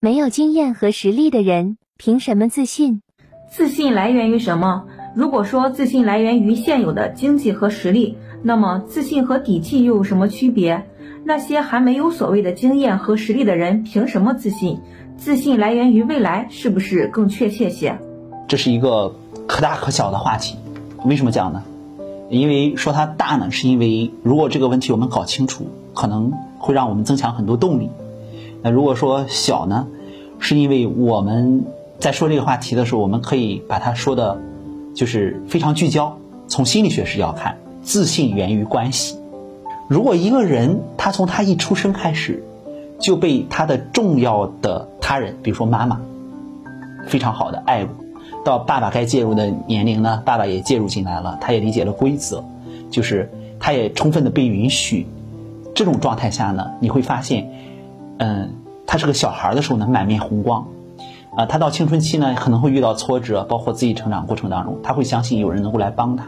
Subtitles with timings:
[0.00, 3.02] 没有经验和实力的人凭什么自信？
[3.50, 4.84] 自信来源于什么？
[5.16, 10.86] 如果说自信来源于现有的经济和实力，那么自信和底气又有什么区别？
[11.24, 14.78] 那些还没有所谓的经验和实力的人凭什么自信？
[15.16, 17.98] 自信来源于未来，是不是更确切些？
[18.46, 19.16] 这是一个
[19.48, 20.54] 可大可小的话题。
[21.04, 21.64] 为什么讲呢？
[22.30, 27.90] 因为说它大呢，是因为如果这个问题我们搞清楚，可能会让我们增强很多动力。
[28.62, 29.86] 那如果说小呢，
[30.38, 31.64] 是因为我们
[31.98, 34.40] 在说这个话题的时候，我们可以把它说的，
[34.94, 36.18] 就是非常聚焦。
[36.48, 39.18] 从心理学视角看，自信源于关系。
[39.88, 42.44] 如果一个人他从他一出生开始
[42.98, 46.00] 就被他的重要的他人，比如说妈妈，
[47.06, 48.04] 非常好的爱过，
[48.44, 52.44] 到爸爸该介入的年龄呢，爸爸也介入进来了，他也理解了规则，
[52.90, 53.30] 就是
[53.60, 55.06] 他也充分的被允许。
[55.74, 57.50] 这种状态下呢，你会发现，
[58.18, 58.50] 嗯，
[58.86, 60.66] 他是个小孩的时候呢，满面红光，
[61.36, 66.26] 啊，他到青春期呢，可能会遇到挫折，包括自己成长过程当中，他会相信有人能够来帮他，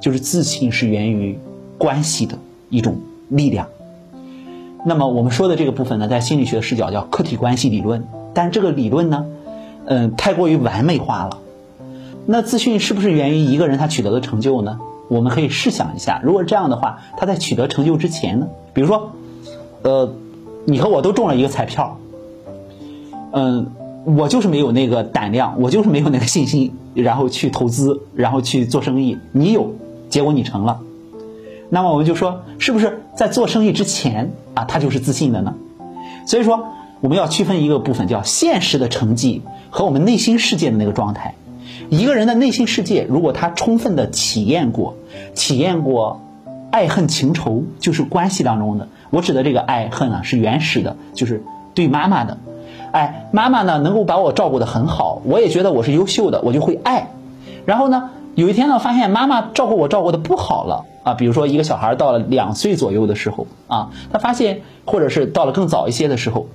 [0.00, 1.38] 就是自信是源于
[1.78, 2.36] 关系的
[2.68, 3.66] 一种力量。
[4.84, 9.26] 那么我们说的这个部分呢，在心理学的视角叫客体关系理论，但这个理论呢，
[9.86, 11.38] 嗯，太过于完美化了。
[12.26, 14.78] 那自信是不是源于一个人他取得的成就呢？
[15.08, 19.12] 我们可以试想一下，如果这样的话，他在取得成就之前呢，比如说，
[19.82, 20.14] 呃，
[20.64, 21.98] 你和我都中了一个彩票，
[23.32, 23.72] 嗯，
[24.04, 29.18] 我就是没有那个胆量，我就是没有那个信心，然后去投资，然后去做生意。
[29.32, 29.74] 你有，
[30.08, 30.80] 结果你成了，
[31.68, 35.54] 那么我们就说，是不是在做生意之前啊，他就是自信的呢？
[36.26, 36.66] 所以说，
[37.00, 41.34] 我们要区分一个部分，叫现实的成绩和我们内心世界的那个状态。
[41.90, 44.94] 一个人的内心世界，如果他充分的体验过，
[45.34, 46.20] 体验过
[46.70, 48.88] 爱恨情仇，就是关系当中的。
[49.12, 52.38] 我指的这个爱恨啊，是原始的，就是对妈妈的。
[52.92, 57.10] 哎，妈妈呢能够把我照顾得很好，我也觉得我是优秀的，我就会爱。
[57.66, 66.46] 然后呢，有一天呢，发现妈妈照顾我照顾的不好了啊，比如说一个小孩到了两岁左右的时候啊，他发现，或者是到了更早一些的时候。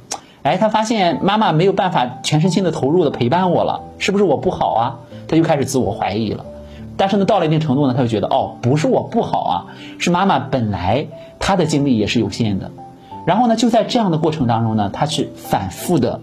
[0.43, 4.95] 哎，他发现妈妈没有办法全身心的投入的陪伴我了，是不是我不好啊？
[5.27, 6.45] 他就开始自我怀疑了。
[6.95, 9.65] 但是呢，到了一定程度呢，他就觉得哦，不是我不好啊，
[9.97, 11.07] 是妈妈本来
[11.47, 12.71] 他的精力也是有限的。
[13.25, 16.19] 然后呢，就在这样的过程当中呢，他去反复的，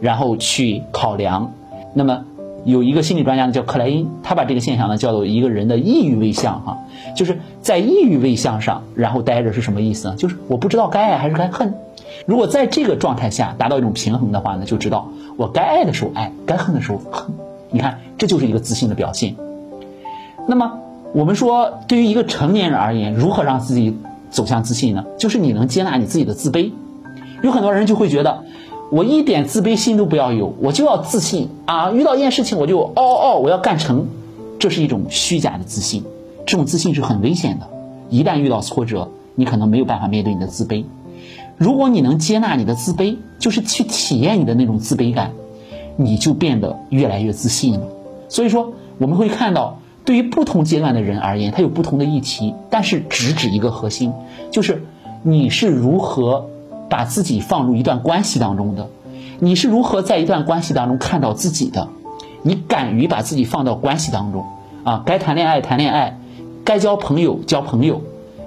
[0.00, 1.52] 然后去考量。
[1.92, 2.24] 那么
[2.64, 6.78] 有一个心理专家呢叫克莱因，他把这个现象呢叫做一个人的抑郁位相哈，
[7.14, 10.16] 就是在抑郁位相上，然后待着是什么意思呢？
[10.16, 11.74] 就是我不知道该爱还是该恨。
[12.26, 15.06] 如果在这个状态下达到一种平衡的话呢，就知道
[15.36, 17.32] 我该爱的时候爱，该恨的时候恨。
[17.70, 19.36] 你看，这就是一个自信的表现。
[20.48, 20.80] 那么，
[21.12, 23.96] 我们说，对于一个成年人而言，如何让自己
[24.34, 25.04] 走向自信呢？
[25.16, 26.72] 就是你能接纳你自己的自卑。
[27.42, 28.42] 有很多人就会觉得，
[28.90, 31.92] 我一点自卑心都不要有，我就要自信啊！
[31.92, 34.06] 遇到一件事情我就哦哦，我要干成。
[34.58, 36.02] 这是一种虚假的自信，
[36.46, 37.68] 这种自信是很危险的。
[38.10, 40.84] 一旦遇到挫折，你可能没有办法面对你的自卑。
[41.56, 45.30] 如果你能接纳你的自卑，就是去体验你的那种自卑感，
[45.96, 47.86] 你就变得越来越自信了。
[48.28, 54.12] 所以说，我们会看到，对于不同阶段的人而言，他有不同的议题，但是直指一个核心，
[54.50, 54.84] 就是
[55.22, 56.50] 你是如何
[56.90, 58.88] 把自己放入一段关系当中的，
[59.38, 61.88] 你是如何在一段关系当中看到自己的，
[62.42, 64.44] 你敢于把自己放到关系当中
[64.84, 66.18] 啊，该谈恋爱谈恋爱，
[66.64, 68.02] 该交朋友交朋友，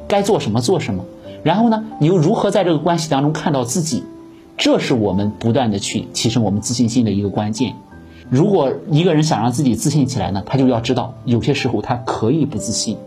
[0.07, 1.06] 该做什么做什么。
[1.44, 4.03] 然后呢，你又如何在这个关系当中看到自己？
[4.57, 7.75] 这是我们不断的去提升我们自信心的一个关键。
[8.29, 12.97] 如果一个人想让自己自信起来呢，他就要知道有些时候他可以不自信，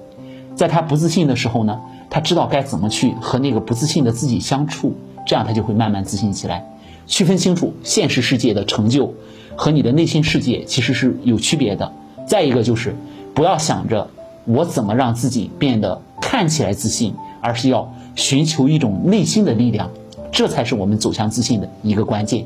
[0.54, 4.94] 在他不自信的时候呢，他知道该怎么去和那个不自信的自己相处，
[5.26, 6.66] 这样他就会慢慢自信起来。
[7.06, 9.14] 区分清楚现实世界的成就
[9.56, 11.92] 和你的内心世界其实是有区别的。
[12.26, 12.94] 再一个就是
[13.34, 14.08] 不要想着
[14.44, 17.92] 我怎么让自己变得看起来自信，而是要。
[18.16, 19.88] 寻求一种内心的力量，
[20.32, 22.44] 这才是我们走向自信的一个关键。